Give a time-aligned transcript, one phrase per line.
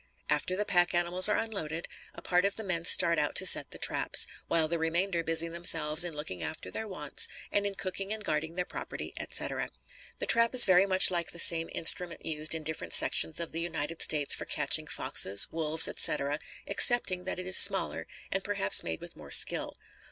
[0.31, 3.69] After the pack animals are unloaded, a part of the men start out to set
[3.69, 8.11] the traps, while the remainder busy themselves in looking after their wants and in cooking
[8.11, 9.69] and guarding their property, etc.
[10.17, 13.61] The trap is very much like the same instrument used in different sections of the
[13.61, 19.01] United States for catching foxes, wolves etc, excepting, that it is smaller and perhaps made
[19.01, 19.77] with more skill.